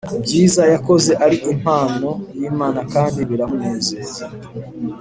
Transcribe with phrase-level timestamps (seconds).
[0.23, 2.09] byiza yakoze ari impano
[2.39, 4.25] y Imana kandi biramunezeza